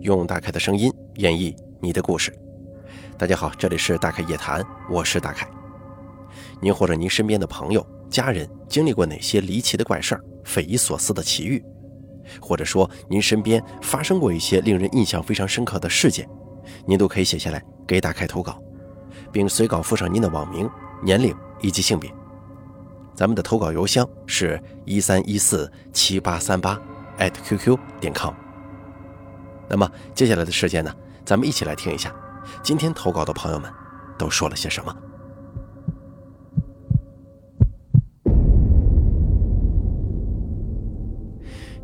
[0.00, 2.34] 用大凯的声音演绎你的故事。
[3.18, 5.46] 大家好，这里是大凯夜谈，我是大凯。
[6.58, 11.62] 您或者您身边的朋友、家人经历过哪些离奇的怪事儿、匪夷所思的奇遇？
[12.40, 16.26] 或者说您身边发生过一些令人印象非常深刻的事件，
[16.86, 18.58] 您都可以写下来给大凯投稿，
[19.30, 20.68] 并随稿附上您的网名、
[21.02, 22.10] 年龄以及性别。
[23.14, 26.80] 咱们的投稿邮箱是一三一四七八三八。
[27.18, 28.32] qq 点 com。
[29.70, 30.92] 那么接下来的时间呢，
[31.24, 32.12] 咱们一起来听一下，
[32.60, 33.72] 今天投稿的朋友们
[34.18, 34.94] 都说了些什么。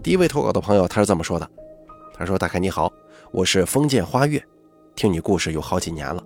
[0.03, 1.49] 第一位投稿的朋友他是这么说的
[2.13, 2.93] ：“他说，大凯你好，
[3.31, 4.45] 我是风剑花月，
[4.97, 6.21] 听你故事有好几年了，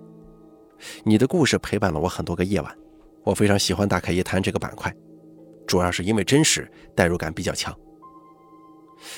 [1.03, 2.75] 你的故事陪伴了我很多个夜晚，
[3.23, 4.91] 我非常喜欢大凯一谈这个板块，
[5.67, 7.71] 主要是因为真实，代入感比较强。”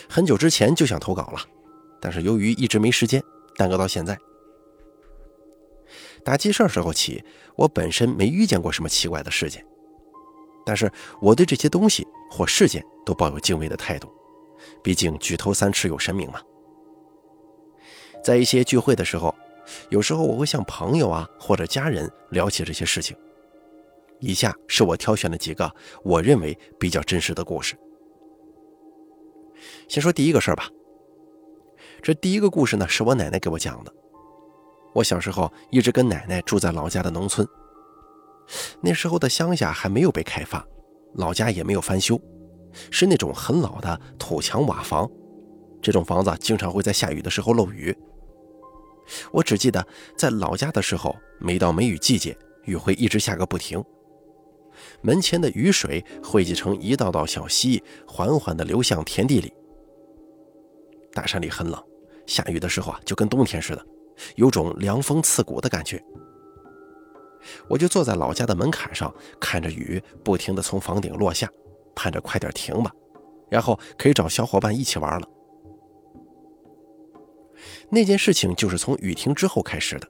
[0.09, 1.39] 很久之前就想投稿了，
[2.03, 3.23] 但是由于一直没时间，
[3.55, 4.19] 耽搁到现在。
[6.21, 7.23] 打记事时候起，
[7.55, 9.65] 我本身没遇见过什么奇怪的事件，
[10.65, 14.11] 但是我对这些东西或事件都抱有敬畏的态度，
[14.83, 16.41] 毕竟举头三尺有神明嘛。
[18.21, 19.33] 在一些聚会的时候，
[19.89, 23.15] 有时候我会向朋友啊或者家人聊起这些事情。
[24.19, 27.77] 以下是我挑选的几个我认为比较真实的故事。
[29.87, 30.69] 先说第一个事儿吧。
[32.03, 33.93] 这第一个故事呢，是我奶奶给我讲的。
[34.93, 37.47] 我小时候一直跟奶奶住在老家的农村，
[38.81, 40.67] 那时候的乡下还没有被开发，
[41.13, 42.19] 老家也没有翻修，
[42.91, 45.09] 是那种很老的土墙瓦房。
[45.81, 47.97] 这种房子经常会在下雨的时候漏雨。
[49.31, 49.85] 我只记得
[50.17, 53.81] 在老家的时候，每到梅雨季节，雨会一直下个不停。
[55.01, 59.53] 门前的雨水汇集成一道道小溪，缓缓地流向田地里。
[61.13, 61.81] 大山里很冷，
[62.25, 63.85] 下雨的时候啊，就跟冬天似的，
[64.35, 66.03] 有种凉风刺骨的感觉。
[67.67, 71.49] 我就坐在老家的门槛上，看着雨不停地从房顶落下，
[71.93, 72.91] 盼着快点停吧，
[73.49, 75.27] 然后可以找小伙伴一起玩了。
[77.89, 80.07] 那件事情就是从雨停之后开始的。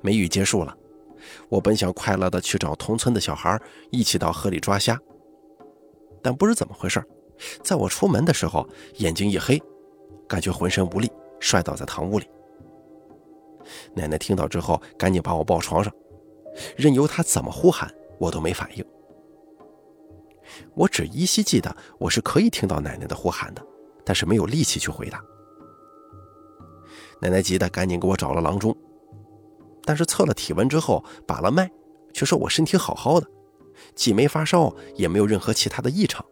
[0.00, 0.76] 梅雨结束了，
[1.48, 3.60] 我本想快乐地去找同村的小孩
[3.90, 4.98] 一起到河里抓虾，
[6.22, 7.02] 但不知怎么回事。
[7.62, 9.60] 在我出门的时候，眼睛一黑，
[10.28, 12.28] 感觉浑身无力，摔倒在堂屋里。
[13.94, 15.92] 奶奶听到之后，赶紧把我抱床上，
[16.76, 18.84] 任由她怎么呼喊，我都没反应。
[20.74, 23.62] 我只依稀记得我是可以听到奶奶的呼喊的，
[24.04, 25.22] 但是没有力气去回答。
[27.20, 28.76] 奶奶急得赶紧给我找了郎中，
[29.84, 31.70] 但是测了体温之后，把了脉，
[32.12, 33.26] 却说我身体好好的，
[33.94, 36.24] 既没发烧，也没有任何其他的异常。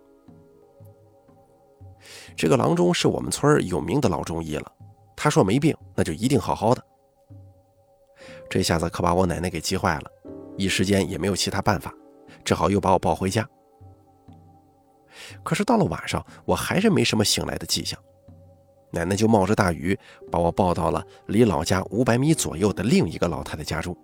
[2.37, 4.73] 这个郎中是我们村有名的老中医了，
[5.17, 6.85] 他说没病，那就一定好好的。
[8.51, 10.11] 这下子可把我奶奶给急坏了，
[10.57, 11.95] 一时间也没有其他办法，
[12.45, 13.49] 只好又把我抱回家。
[15.43, 17.99] 可是到了晚上，我还是没什么醒来的迹象，
[18.91, 19.99] 奶奶就冒着大雨
[20.31, 23.97] 把我抱到了离老家五百米左右的另一个老太太家中。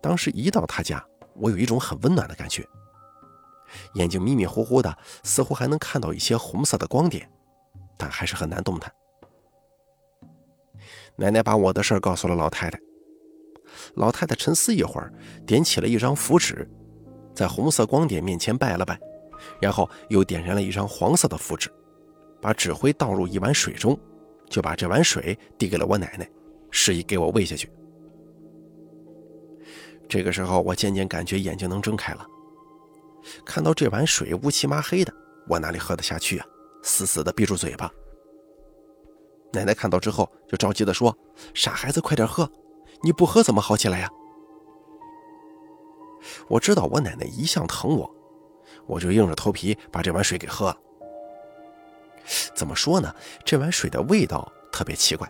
[0.00, 1.04] 当时一到她家，
[1.34, 2.64] 我有一种很温暖的感觉。
[3.94, 7.30] 眼睛迷迷糊糊的，似乎还能看到一些红色的光点，
[7.96, 8.92] 但还是很难动弹。
[11.16, 12.80] 奶奶把我的事儿告诉了老太太，
[13.94, 15.12] 老太太沉思一会儿，
[15.46, 16.68] 点起了一张符纸，
[17.34, 18.98] 在红色光点面前拜了拜，
[19.60, 21.70] 然后又点燃了一张黄色的符纸，
[22.40, 23.98] 把纸灰倒入一碗水中，
[24.48, 26.28] 就把这碗水递给了我奶奶，
[26.70, 27.70] 示意给我喂下去。
[30.08, 32.26] 这个时候，我渐渐感觉眼睛能睁开了。
[33.44, 35.12] 看到这碗水乌漆麻黑的，
[35.48, 36.46] 我哪里喝得下去啊？
[36.82, 37.90] 死死的闭住嘴巴。
[39.52, 41.16] 奶奶看到之后就着急地说
[41.54, 42.50] ：“傻孩子，快点喝！
[43.02, 44.08] 你不喝怎么好起来呀？”
[46.48, 48.14] 我知道我奶奶一向疼我，
[48.86, 50.76] 我就硬着头皮把这碗水给喝了。
[52.54, 53.12] 怎么说呢？
[53.44, 55.28] 这碗水的味道特别奇怪，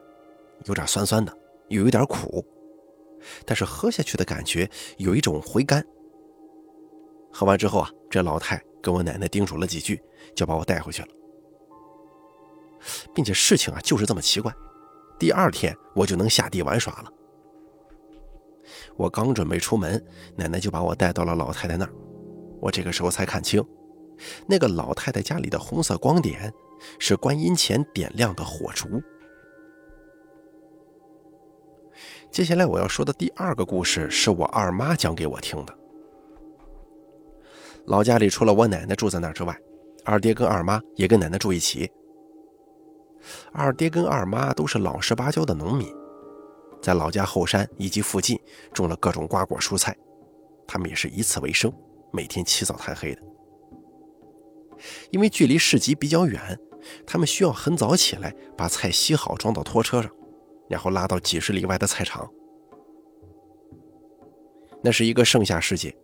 [0.66, 1.34] 有点酸酸的，
[1.68, 2.44] 又有点苦，
[3.46, 4.68] 但是喝下去的感觉
[4.98, 5.84] 有一种回甘。
[7.32, 10.02] 喝完之后啊，这老太跟我奶奶叮嘱了几句，
[10.34, 11.08] 就把我带回去了，
[13.14, 14.52] 并且事情啊就是这么奇怪，
[15.18, 17.12] 第二天我就能下地玩耍了。
[18.96, 20.04] 我刚准备出门，
[20.36, 21.92] 奶奶就把我带到了老太太那儿，
[22.60, 23.64] 我这个时候才看清，
[24.46, 26.52] 那个老太太家里的红色光点
[26.98, 29.02] 是观音前点亮的火烛。
[32.30, 35.79] 接下来我要说的第二个故事是我二妈讲给我听的。
[37.86, 39.56] 老家里除了我奶奶住在那儿之外，
[40.04, 41.90] 二爹跟二妈也跟奶奶住一起。
[43.52, 45.92] 二爹跟二妈都是老实巴交的农民，
[46.80, 48.38] 在老家后山以及附近
[48.72, 49.96] 种了各种瓜果蔬菜，
[50.66, 51.72] 他们也是以此为生，
[52.12, 53.22] 每天起早贪黑的。
[55.10, 56.58] 因为距离市集比较远，
[57.06, 60.10] 他们需要很早起来把菜洗好装到拖车上，
[60.68, 62.26] 然后拉到几十里外的菜场。
[64.82, 65.94] 那是一个盛夏时节，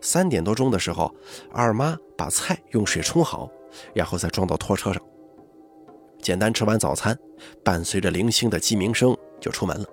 [0.00, 1.14] 三点多钟的时候，
[1.52, 3.50] 二妈把菜用水冲好，
[3.94, 5.02] 然后再装到拖车上。
[6.20, 7.16] 简单吃完早餐，
[7.64, 9.86] 伴随着零星的鸡鸣声就出门了。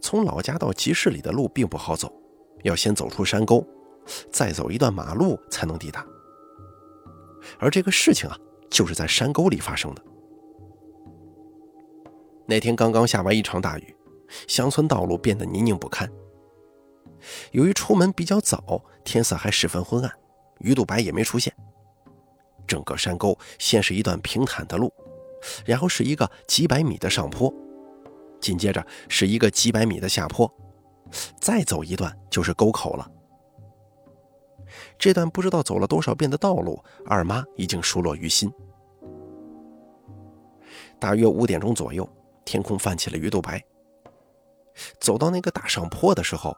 [0.00, 2.12] 从老家到集市里的路并不好走，
[2.62, 3.66] 要先走出山沟，
[4.30, 6.04] 再走一段马路才能抵达。
[7.58, 8.36] 而这个事情啊，
[8.68, 10.02] 就是在山沟里发生的。
[12.46, 13.94] 那天刚刚下完一场大雨。
[14.48, 16.10] 乡村道路变得泥泞不堪。
[17.52, 20.12] 由于出门比较早，天色还十分昏暗，
[20.60, 21.54] 鱼肚白也没出现。
[22.66, 24.92] 整个山沟先是一段平坦的路，
[25.64, 27.52] 然后是一个几百米的上坡，
[28.40, 30.50] 紧接着是一个几百米的下坡，
[31.40, 33.10] 再走一段就是沟口了。
[34.98, 38.50] 这段不知道走了多少遍的道路，二妈已经熟络于心。
[40.98, 42.08] 大约五点钟左右，
[42.44, 43.62] 天空泛起了鱼肚白。
[44.98, 46.56] 走到那个大上坡的时候，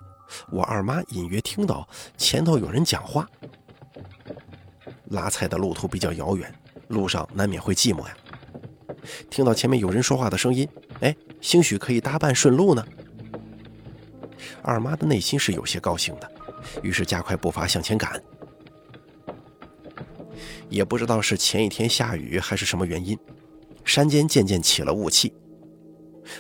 [0.51, 3.29] 我二妈隐约听到前头有人讲话。
[5.11, 6.53] 拉菜的路途比较遥远，
[6.89, 8.17] 路上难免会寂寞呀。
[9.31, 10.69] 听到前面有人说话的声音，
[11.01, 12.85] 哎，兴许可以搭伴顺路呢。
[14.63, 16.33] 二妈的内心是有些高兴的，
[16.83, 18.21] 于是加快步伐向前赶。
[20.69, 23.17] 也不知道是前一天下雨还是什么原因，
[23.85, 25.33] 山间渐渐起了雾气。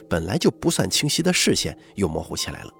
[0.08, 2.72] 本来就不算清晰的视线又模糊起来了。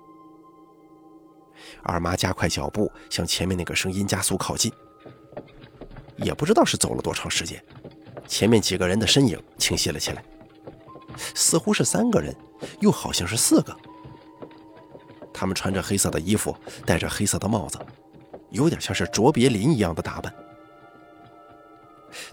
[1.86, 4.72] 二妈加快脚步向前面那个声音加速靠近。
[6.16, 7.62] 也不知道是走了多长时间，
[8.26, 10.24] 前面几个人的身影清晰了起来，
[11.34, 12.34] 似乎是三个人，
[12.80, 13.76] 又好像是四个。
[15.32, 16.56] 他们穿着黑色的衣服，
[16.86, 17.78] 戴着黑色的帽子，
[18.50, 20.34] 有点像是卓别林一样的打扮。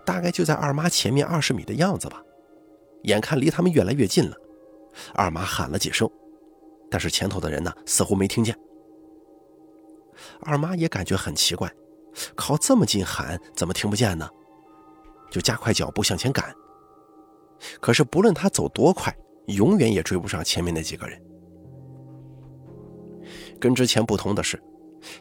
[0.05, 2.21] 大概就在二妈前面二十米的样子吧。
[3.03, 4.37] 眼看离他们越来越近了。
[5.13, 6.09] 二妈喊了几声，
[6.89, 8.57] 但是前头的人呢，似乎没听见。
[10.41, 11.71] 二妈也感觉很奇怪，
[12.35, 14.29] 靠这么近喊，怎么听不见呢？
[15.31, 16.53] 就加快脚步向前赶。
[17.79, 19.15] 可是不论他走多快，
[19.47, 21.21] 永远也追不上前面那几个人。
[23.59, 24.61] 跟之前不同的是，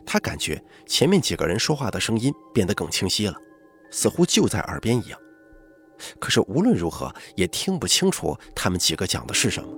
[0.04, 3.34] 他感觉前面几个人说话的声音变得更清晰了，
[3.90, 5.19] 似乎就在耳边一样。
[6.19, 9.69] 可是无论如何也听不清楚他们几个讲的是什么，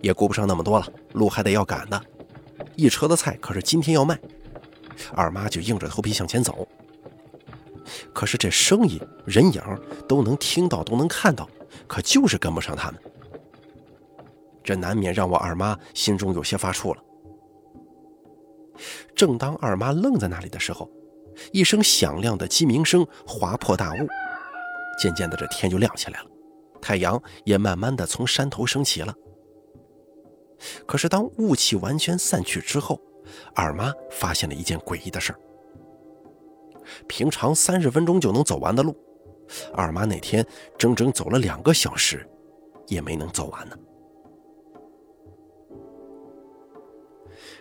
[0.00, 2.02] 也顾不上那么多了，路还得要赶呢。
[2.76, 4.18] 一车的菜可是今天要卖，
[5.14, 6.66] 二妈就硬着头皮向前走。
[8.12, 9.62] 可是这声音、人影
[10.08, 11.48] 都能听到，都能看到，
[11.86, 13.00] 可就是跟不上他们，
[14.62, 17.02] 这难免让我二妈心中有些发怵了。
[19.14, 20.90] 正当二妈愣在那里的时候，
[21.52, 24.08] 一声响亮的鸡鸣声划破大雾。
[24.98, 26.26] 渐渐的，这天就亮起来了，
[26.80, 29.14] 太阳也慢慢的从山头升起了。
[30.86, 33.00] 可是，当雾气完全散去之后，
[33.54, 35.38] 二妈发现了一件诡异的事儿：
[37.06, 38.96] 平常三十分钟就能走完的路，
[39.72, 40.46] 二妈那天
[40.78, 42.28] 整整走了两个小时，
[42.86, 43.78] 也没能走完呢。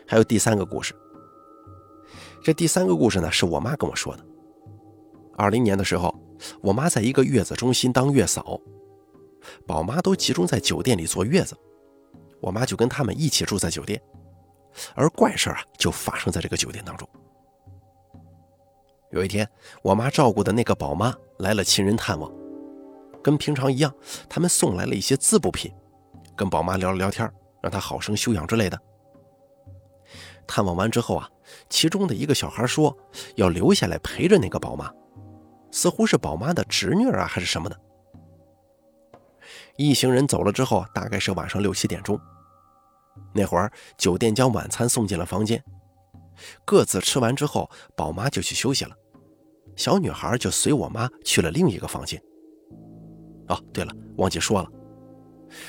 [0.07, 0.93] 还有第三个故事，
[2.43, 4.25] 这第三个故事呢，是我妈跟我说的。
[5.37, 6.13] 二零年的时候。
[6.59, 8.59] 我妈在一个月子中心当月嫂，
[9.67, 11.55] 宝妈都集中在酒店里坐月子，
[12.41, 14.01] 我妈就跟他们一起住在酒店，
[14.95, 17.07] 而怪事啊就发生在这个酒店当中。
[19.11, 19.47] 有一天，
[19.83, 22.31] 我妈照顾的那个宝妈来了亲人探望，
[23.21, 23.93] 跟平常一样，
[24.27, 25.71] 他们送来了一些滋补品，
[26.35, 27.29] 跟宝妈聊了聊天，
[27.61, 28.79] 让她好生休养之类的。
[30.47, 31.29] 探望完之后啊，
[31.69, 32.97] 其中的一个小孩说
[33.35, 34.91] 要留下来陪着那个宝妈。
[35.71, 37.79] 似乎是宝妈的侄女啊，还是什么的。
[39.77, 42.19] 一行人走了之后，大概是晚上六七点钟。
[43.33, 45.63] 那会儿，酒店将晚餐送进了房间，
[46.65, 48.95] 各自吃完之后，宝妈就去休息了，
[49.75, 52.21] 小女孩就随我妈去了另一个房间。
[53.47, 54.69] 哦，对了，忘记说了，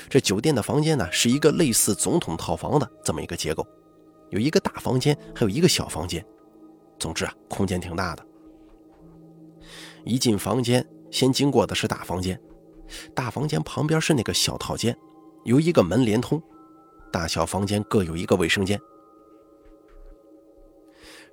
[0.09, 3.65] 这酒店的房间呢，是一个类似总统套房的这么一个结构，
[4.29, 6.25] 有一个大房间，还有一个小房间，
[6.97, 8.25] 总之啊，空间挺大的。
[10.05, 12.39] 一进房间，先经过的是大房间，
[13.13, 14.97] 大房间旁边是那个小套间，
[15.43, 16.41] 由一个门连通，
[17.11, 18.79] 大小房间各有一个卫生间。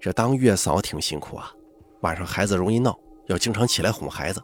[0.00, 1.52] 这当月嫂挺辛苦啊，
[2.00, 4.42] 晚上孩子容易闹，要经常起来哄孩子，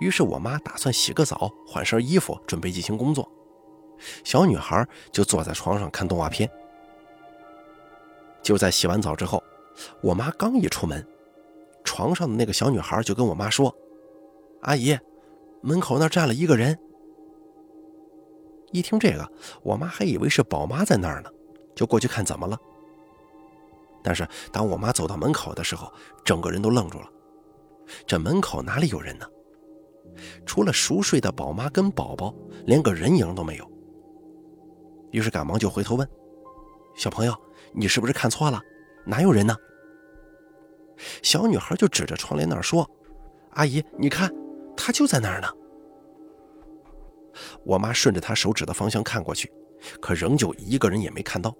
[0.00, 3.28] 于是我妈打算洗个澡，换身衣服，准备进行工作。
[4.24, 6.48] 小女孩就坐在床上看动画片。
[8.42, 9.42] 就在洗完澡之后，
[10.00, 11.06] 我妈刚一出门，
[11.84, 13.74] 床上的那个小女孩就跟我妈说
[14.62, 14.98] ：“阿姨，
[15.62, 16.78] 门口那站了一个人。”
[18.72, 19.28] 一听这个，
[19.62, 21.30] 我妈还以为是宝妈在那儿呢，
[21.74, 22.58] 就过去看怎么了。
[24.02, 25.92] 但是当我妈走到门口的时候，
[26.24, 27.08] 整个人都愣住了。
[28.06, 29.26] 这门口哪里有人呢？
[30.46, 33.70] 除了熟睡的宝妈跟宝宝，连个人影都没有。
[35.10, 36.08] 于是赶忙就回头问
[36.94, 37.34] ：“小朋友，
[37.74, 38.60] 你是不是看错了？
[39.04, 39.56] 哪有人呢？”
[41.22, 42.88] 小女孩就指着窗帘那儿说
[43.54, 44.32] ：“阿姨，你看，
[44.80, 45.48] 他就在那儿呢。”
[47.64, 49.52] 我妈顺着她手指的方向看过去，
[50.00, 51.54] 可仍旧一个人也没看到。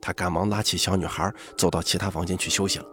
[0.00, 2.84] 她赶忙拉起小女孩，走到其他房间去休息了。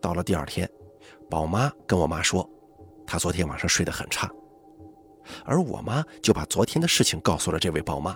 [0.00, 0.68] 到了第二天，
[1.30, 2.48] 宝妈跟我妈说，
[3.06, 4.30] 她昨天晚上睡得很差，
[5.44, 8.14] 而我妈就把昨天的事情告诉了这位宝妈。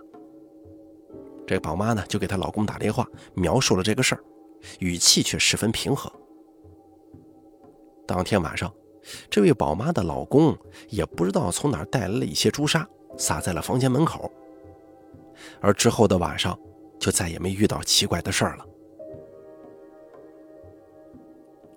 [1.47, 4.25] 这宝妈呢，就给她老公打电话，描述了这个事儿，
[4.81, 6.11] 语气却十分平和。
[8.07, 8.73] 当天晚上。
[9.31, 10.57] 这位宝妈的老公
[10.89, 14.29] 也不知道从哪儿带来了一些朱砂，撒在了房间门口。
[15.61, 16.59] 而之后的晚上，
[16.99, 18.67] 就再也没遇到奇怪的事儿了。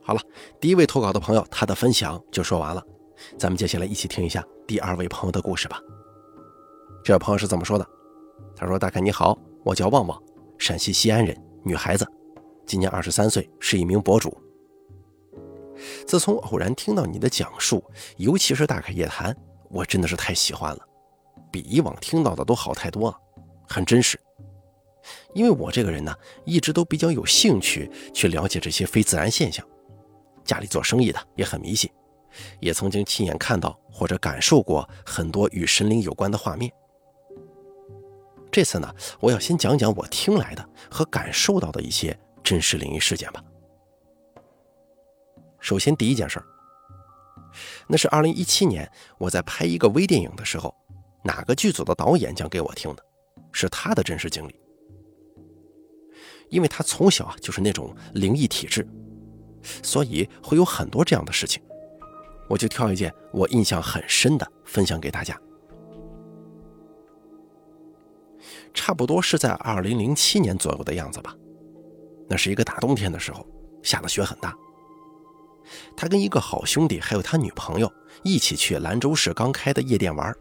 [0.01, 0.21] 好了，
[0.59, 2.83] 第一位投稿的朋友，他的分享就说完了。
[3.37, 5.79] 咱们接下来一起听一下第二位朋友的故事吧。
[7.03, 7.87] 这位朋友是怎么说的？
[8.55, 10.19] 他说：“大概你好，我叫旺旺，
[10.57, 12.07] 陕西西安人，女孩子，
[12.65, 14.35] 今年二十三岁，是一名博主。”
[16.07, 17.83] 自从偶然听到你的讲述，
[18.17, 19.33] 尤其是《大开夜谈》，
[19.69, 20.79] 我真的是太喜欢了，
[21.51, 23.17] 比以往听到的都好太多了，
[23.67, 24.19] 很真实。
[25.33, 26.13] 因为我这个人呢，
[26.45, 29.65] 一直都比较有兴趣去了解这些非自然现象。
[30.43, 31.89] 家里做生意的也很迷信，
[32.59, 36.71] 也曾经亲眼看到或者感受过很多与神灵有关的画面。
[38.51, 43.43] 这次呢，我要先讲讲我听来的和感受到的一些真实灵异事件吧。
[45.69, 46.45] 首先，第一件事儿，
[47.85, 50.75] 那是二零一七年我在拍一个微电影的时候，
[51.23, 53.05] 哪个剧组的导演讲给我听的，
[53.51, 54.59] 是他的真实经历。
[56.49, 58.83] 因为他从小啊就是那种灵异体质，
[59.83, 61.61] 所以会有很多这样的事情。
[62.49, 65.39] 我就挑一件我印象很深的分享给大家。
[68.73, 71.35] 差不多是在二零零七年左右的样子吧，
[72.27, 73.45] 那是一个大冬天的时候，
[73.83, 74.57] 下的雪很大。
[75.95, 77.91] 他跟一个好兄弟还有他女朋友
[78.23, 80.33] 一起去兰州市刚开的夜店玩，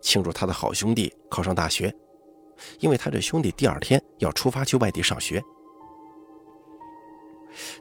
[0.00, 1.94] 庆祝他的好兄弟考上大学。
[2.78, 5.42] 因为他这兄弟第二天要出发去外地上学。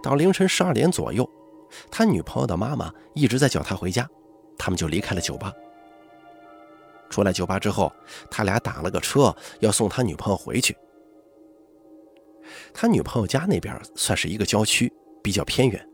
[0.01, 1.29] 到凌晨十二点左右，
[1.91, 4.08] 他女朋友的妈妈一直在叫他回家，
[4.58, 5.53] 他们就离开了酒吧。
[7.10, 7.91] 出来酒吧之后，
[8.32, 10.77] 他俩打了个车要送他女朋友回去。
[12.74, 15.88] 他女朋友家那边算是一个郊区，比较偏远。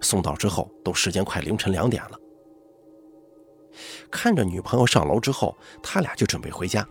[0.00, 2.18] 送到之后，都时间快凌晨两点了。
[4.10, 6.86] 看着女朋友上楼之后，他俩就准备回家。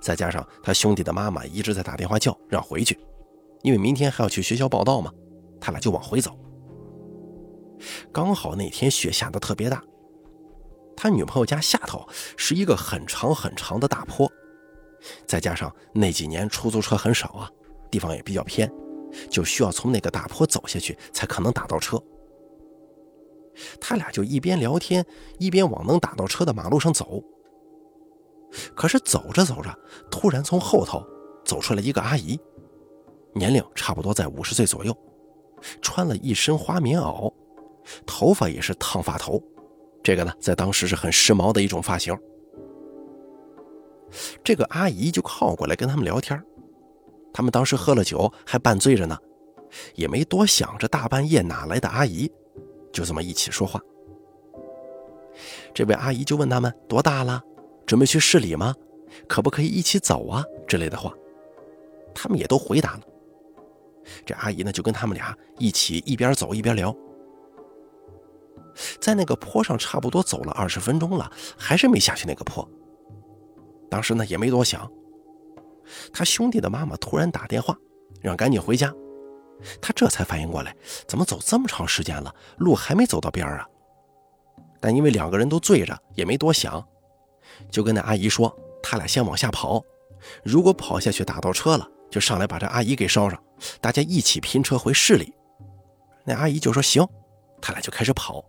[0.00, 2.98] 再加上他兄弟的妈妈一直在打电话叫让回去，
[3.62, 5.10] 因为明天还要去学校报道嘛，
[5.60, 6.38] 他俩就往回走。
[8.12, 9.82] 刚好那天雪下的特别大，
[10.96, 12.06] 他女朋友家下头
[12.36, 14.30] 是一个很长很长的大坡，
[15.26, 17.50] 再加上那几年出租车很少啊，
[17.90, 18.70] 地方也比较偏。
[19.30, 22.02] 就需要从那个大坡走下去，才可能打到车。
[23.80, 25.04] 他俩就一边聊天，
[25.38, 27.22] 一边往能打到车的马路上走。
[28.74, 29.78] 可是走着走着，
[30.10, 31.04] 突然从后头
[31.44, 32.38] 走出来一个阿姨，
[33.34, 34.96] 年龄差不多在五十岁左右，
[35.80, 37.32] 穿了一身花棉袄，
[38.06, 39.42] 头发也是烫发头，
[40.02, 42.16] 这个呢，在当时是很时髦的一种发型。
[44.44, 46.40] 这个阿姨就靠过来跟他们聊天。
[47.36, 49.14] 他们当时喝了酒，还半醉着呢，
[49.94, 52.32] 也没多想，这大半夜哪来的阿姨，
[52.90, 53.78] 就这么一起说话。
[55.74, 57.42] 这位阿姨就问他们多大了，
[57.84, 58.74] 准备去市里吗？
[59.28, 60.42] 可不可以一起走啊？
[60.66, 61.12] 之类的话，
[62.14, 63.00] 他们也都回答了。
[64.24, 66.96] 这阿姨呢，就跟他们俩一起一边走一边聊。
[68.98, 72.66] 在那个坡上，差不多走了二十分钟了，还是没下去那个坡。
[73.90, 74.90] 当时呢，也没多想。
[76.12, 77.76] 他兄弟的妈妈突然打电话，
[78.20, 78.92] 让赶紧回家。
[79.80, 80.76] 他这才反应过来，
[81.08, 83.68] 怎么走这么长时间了，路还没走到边儿啊？
[84.80, 86.86] 但因为两个人都醉着，也没多想，
[87.70, 89.82] 就跟那阿姨说：“他俩先往下跑，
[90.44, 93.42] 如果跑下去打到车了，就上来把这阿姨给捎上，
[93.80, 95.32] 大家一起拼车回市里。”
[96.24, 97.06] 那阿姨就说：“行。”
[97.62, 98.44] 他俩就开始跑。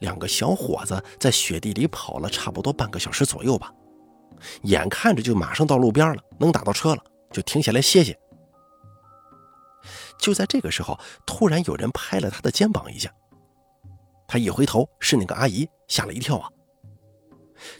[0.00, 3.72] 两个小伙子在雪地里跑了差不多半个小时左右吧，
[4.62, 8.18] 眼看着就马上到路边了，能打到车了，就停下来歇歇。
[10.18, 13.10] 就在这个时候，突然有人拍了他的肩膀一下。
[14.28, 16.48] 他一回头，是那个阿姨，吓了一跳啊。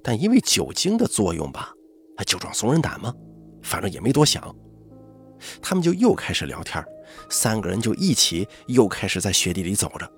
[0.03, 1.73] 但因为酒精的作用吧，
[2.27, 3.15] 酒壮怂人胆嘛，
[3.63, 4.55] 反正也没多想。
[5.63, 6.85] 他们就又开始聊天，
[7.31, 10.13] 三个人就一起又开始在雪地里走着。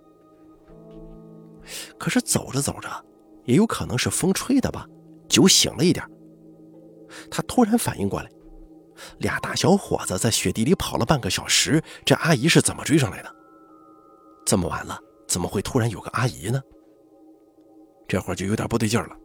[1.98, 2.88] 可是走着走着，
[3.44, 4.86] 也有可能是风吹的吧，
[5.28, 6.04] 酒醒了一点。
[7.30, 8.30] 他突然反应过来，
[9.18, 13.34] 俩大小伙子在雪地里跑了半个小时，这阿姨是怎么追上来的？
[14.44, 16.60] 这么晚了，怎么会突然有个阿姨呢？
[18.08, 19.16] 这会儿就有点不对劲了，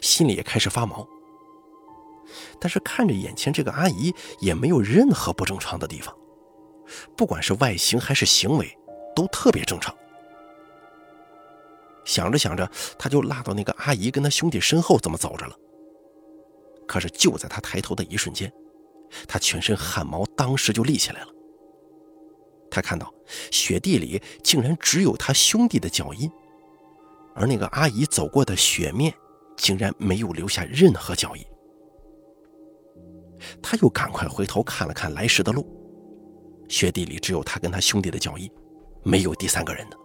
[0.00, 1.06] 心里也开始发毛。
[2.60, 6.16] 但是看着眼前这个阿姨，也没有任何不正常的地方，
[7.16, 8.78] 不管是外形还是行为，
[9.14, 9.94] 都特别正常。
[12.04, 15.56] 想着想着，他就拉到那个阿姨跟他兄弟身后，这么走着了。
[16.86, 18.52] 可是就在他抬头的一瞬间，
[19.26, 21.28] 他全身汗毛当时就立起来了。
[22.70, 23.12] 他看到
[23.50, 26.30] 雪地里竟然只有他兄弟的脚印，
[27.34, 29.12] 而那个阿姨走过的雪面
[29.56, 31.44] 竟然没有留下任何脚印。
[33.62, 35.66] 他又赶快回头看了看来时的路，
[36.68, 38.50] 雪地里只有他跟他兄弟的脚印，
[39.02, 39.96] 没有第三个人的。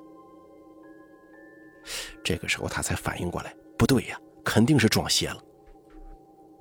[2.23, 5.41] 这个时候他才反应过来，不对呀，肯定是撞邪了。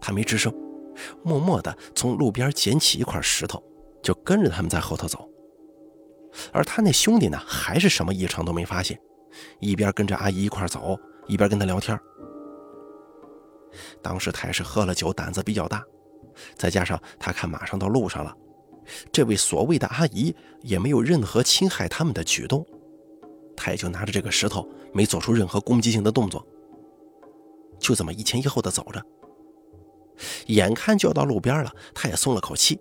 [0.06, 0.54] 他没吱声，
[1.24, 3.60] 默默地从路边捡起一块石头，
[4.00, 5.28] 就跟着他们在后头走。
[6.52, 8.96] 而他那兄弟呢，还是什么异常都没发现，
[9.58, 10.96] 一边跟着阿姨一块走，
[11.26, 11.98] 一边跟他聊天。
[14.00, 15.82] 当时他也是喝了酒，胆子比较大。
[16.54, 18.32] 再加上他看马上到路上了，
[19.10, 20.32] 这位所谓的阿姨
[20.62, 22.64] 也没有任何侵害他们的举动，
[23.56, 26.46] 他也就拿着这个石头，没做出任何攻击性的动作，
[27.80, 29.04] 就这么一前一后的走着。
[30.46, 32.78] 眼看就要到路边了，他也松了口气，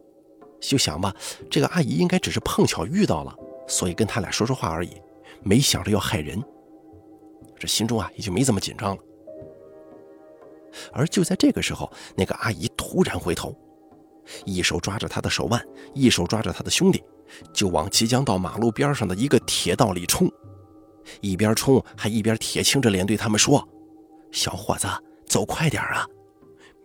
[0.60, 1.14] 就想吧，
[1.50, 3.36] 这个阿姨应该只是碰巧遇到了，
[3.68, 4.92] 所以跟他俩说说话而已，
[5.44, 6.42] 没想着要害人，
[7.60, 9.02] 这心中啊也就没这么紧张了。
[10.92, 13.56] 而就在这个时候，那个阿姨突然回头，
[14.44, 15.62] 一手抓着他的手腕，
[15.94, 17.02] 一手抓着他的兄弟，
[17.54, 20.30] 就往即将到马路边上的一个铁道里冲，
[21.22, 23.66] 一边冲还一边铁青着脸对他们说
[24.34, 24.88] ：“小伙子，
[25.26, 26.06] 走快点啊，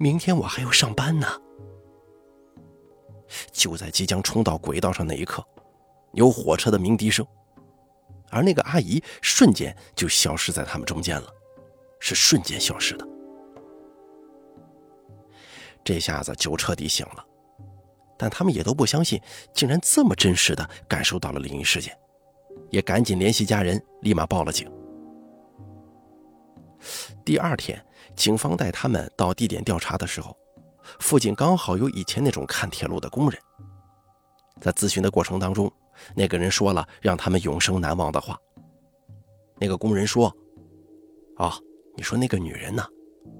[0.01, 1.29] 明天我还要上班呢。”
[3.53, 5.45] 就在即将冲到轨道上那一刻，
[6.15, 7.25] 有火车的鸣笛声，
[8.31, 11.29] 而那个阿姨瞬间就消失在他们中间了，
[12.01, 13.07] 是瞬间消失的。
[15.85, 17.25] 这下子就彻底醒了，
[18.17, 19.21] 但他们也都不相信，
[19.53, 21.97] 竟然这么真实的感受到了灵异事件，
[22.71, 24.67] 也赶紧联系家人，立马报了警。
[27.25, 30.37] 第二天，警方带他们到地点调查的时候，
[30.99, 33.41] 附近刚好有以前那种看铁路的工人。
[34.61, 35.73] 在咨询的过程当中，
[36.15, 38.39] 那个人说了让他们永生难忘的话。
[39.59, 40.35] 那个工人说
[41.37, 41.53] ：“哦，
[41.97, 42.85] 你说那个女人呢，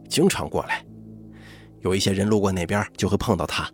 [0.09, 0.85] 经常过来。”
[1.81, 3.71] 有一些人路过那边就会碰到她，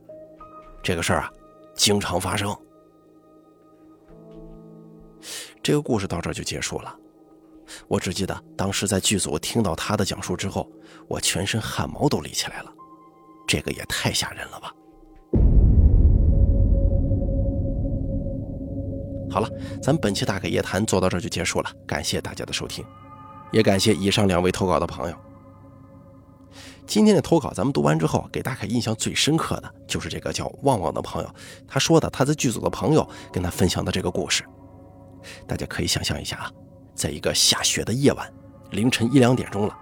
[0.82, 1.32] 这个事儿啊，
[1.74, 2.56] 经常发生。
[5.62, 6.96] 这个故事到这就结束了。
[7.88, 10.70] 我只记得当时在剧组听到他的讲述之后，
[11.08, 12.72] 我全身汗毛都立起来了。
[13.46, 14.72] 这个也太吓人了吧！
[19.30, 19.50] 好了，
[19.82, 22.84] 咱本期大凯夜谈做到这就结束了，感谢大家的收听，
[23.52, 25.16] 也感谢以上两位投稿的朋友。
[26.86, 31.28] 今天的投稿咱们读完之后，给大凯印象最深刻的就是这个叫旺旺的朋友，
[31.68, 34.44] 他说的他在剧组的朋友跟他分享的这个故事。
[35.46, 36.50] 大家可以想象一下啊，
[36.96, 38.32] 在一个下雪的夜晚，
[38.70, 39.78] 凌晨一两点钟了，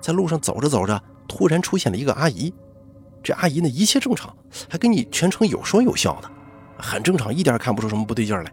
[0.00, 2.52] 在路上走着走着，突然出现了一个阿姨。
[3.22, 4.36] 这阿姨呢一切正常，
[4.68, 6.30] 还跟你全程有说有笑的，
[6.78, 8.52] 很正常，一点看不出什么不对劲来。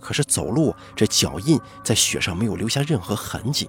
[0.00, 3.68] 可是走路这脚印在雪上没有留下任何痕迹，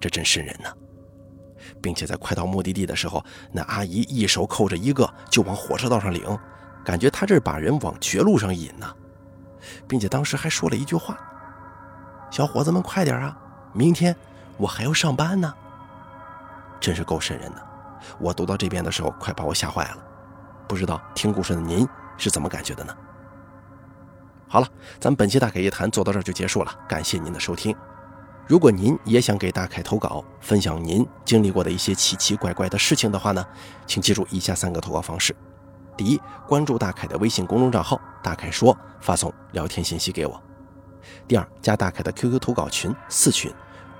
[0.00, 0.70] 这真瘆人呢。
[1.80, 6.38] 并且在快到目的地的时候，那阿姨一手扣着一个就往火车道上领，
[6.84, 8.94] 感觉她这是把人往绝路上引呢，
[9.88, 11.18] 并且当时还说了一句话
[12.32, 13.36] ：“小伙子们快点啊，
[13.74, 14.16] 明天
[14.56, 15.52] 我还要上班呢。”
[16.80, 17.62] 真是够瘆人的。
[18.18, 19.98] 我读到这边的时候，快把我吓坏了。
[20.66, 22.96] 不知道听故事的您是怎么感觉的呢？
[24.48, 24.68] 好了，
[24.98, 27.76] 咱们本期大凯夜谈做到这儿就结束了，感谢您的收听。
[28.46, 33.46] 如果您也想给大凯投稿，分享您经历过的一些奇奇怪怪的事情的话呢，
[33.86, 35.36] 请记住以下三个投稿方式：
[35.98, 36.18] 第一，
[36.48, 40.34] 关注大凯的微信公众账号“大凯说”，发送聊天信息给我；
[41.26, 43.52] 第二，加大凯的 QQ 投稿群四群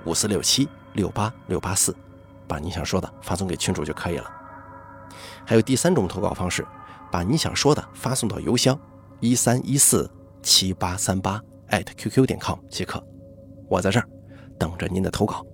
[0.05, 1.95] 五四六七六八六八四，
[2.47, 4.31] 把你想说的发送给群主就可以了。
[5.45, 6.65] 还有第三种投稿方式，
[7.11, 8.79] 把你想说的发送到邮箱
[9.19, 10.09] 一三一四
[10.41, 13.03] 七八三八艾特 QQ 点 com 即可。
[13.69, 14.07] 我在这儿
[14.57, 15.45] 等着您的投稿。